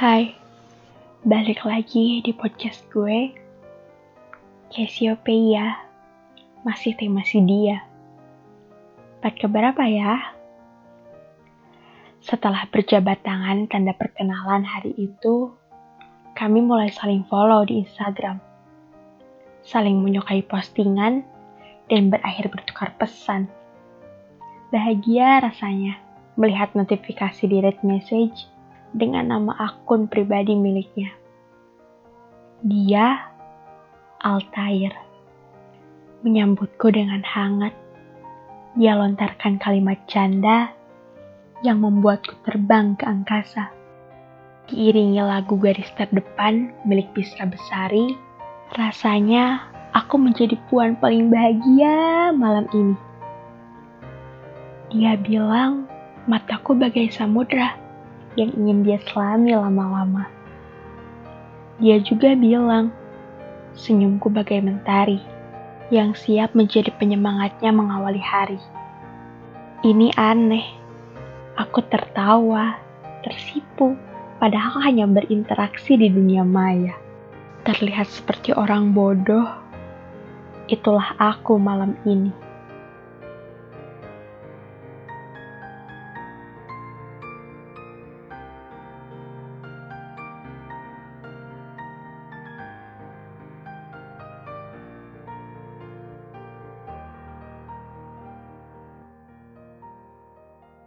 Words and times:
Hai, 0.00 0.32
balik 1.28 1.60
lagi 1.68 2.24
di 2.24 2.32
podcast 2.32 2.88
gue. 2.88 3.36
Cassiopeia, 4.72 5.76
masih 6.64 6.96
tema 6.96 7.20
si 7.20 7.36
dia. 7.44 7.84
Part 9.20 9.36
keberapa 9.36 9.84
ya? 9.84 10.32
Setelah 12.16 12.64
berjabat 12.72 13.20
tangan 13.20 13.68
tanda 13.68 13.92
perkenalan 13.92 14.64
hari 14.64 14.96
itu, 14.96 15.52
kami 16.32 16.64
mulai 16.64 16.88
saling 16.88 17.28
follow 17.28 17.60
di 17.68 17.84
Instagram. 17.84 18.40
Saling 19.60 20.00
menyukai 20.00 20.40
postingan 20.48 21.28
dan 21.92 22.08
berakhir 22.08 22.48
bertukar 22.48 22.96
pesan. 22.96 23.52
Bahagia 24.72 25.44
rasanya 25.44 26.00
melihat 26.40 26.72
notifikasi 26.72 27.44
di 27.44 27.60
red 27.60 27.76
message 27.84 28.48
dengan 28.90 29.30
nama 29.30 29.52
akun 29.56 30.10
pribadi 30.10 30.58
miliknya. 30.58 31.14
Dia, 32.60 33.30
Altair, 34.20 34.92
menyambutku 36.20 36.92
dengan 36.92 37.24
hangat. 37.24 37.72
Dia 38.76 38.94
lontarkan 38.94 39.58
kalimat 39.58 39.98
canda 40.06 40.70
yang 41.64 41.80
membuatku 41.80 42.36
terbang 42.44 42.94
ke 42.94 43.04
angkasa. 43.08 43.72
Diiringi 44.70 45.18
lagu 45.18 45.58
garis 45.58 45.88
terdepan 45.98 46.70
milik 46.86 47.10
Bisra 47.16 47.48
Besari, 47.48 48.14
rasanya 48.78 49.66
aku 49.90 50.14
menjadi 50.20 50.54
puan 50.70 50.94
paling 51.00 51.32
bahagia 51.32 52.30
malam 52.30 52.70
ini. 52.70 52.96
Dia 54.94 55.18
bilang, 55.18 55.90
mataku 56.30 56.78
bagai 56.78 57.10
samudra 57.10 57.89
yang 58.38 58.50
ingin 58.54 58.86
dia 58.86 58.98
selami 59.10 59.54
lama-lama. 59.54 60.26
Dia 61.80 61.98
juga 62.04 62.36
bilang, 62.36 62.92
senyumku 63.72 64.28
bagai 64.28 64.60
mentari 64.60 65.18
yang 65.90 66.14
siap 66.14 66.54
menjadi 66.54 66.94
penyemangatnya 67.00 67.74
mengawali 67.74 68.22
hari. 68.22 68.60
Ini 69.80 70.12
aneh, 70.14 70.66
aku 71.56 71.82
tertawa, 71.88 72.78
tersipu, 73.26 73.96
padahal 74.38 74.84
hanya 74.84 75.08
berinteraksi 75.08 75.96
di 75.96 76.12
dunia 76.12 76.44
maya. 76.46 76.94
Terlihat 77.64 78.08
seperti 78.08 78.52
orang 78.54 78.92
bodoh, 78.92 79.48
itulah 80.70 81.16
aku 81.18 81.56
malam 81.56 81.96
ini. 82.06 82.49